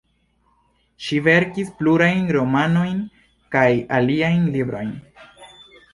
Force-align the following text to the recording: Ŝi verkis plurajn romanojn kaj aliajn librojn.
Ŝi 1.07 1.19
verkis 1.27 1.69
plurajn 1.81 2.25
romanojn 2.37 3.03
kaj 3.57 3.69
aliajn 3.99 4.53
librojn. 4.57 4.91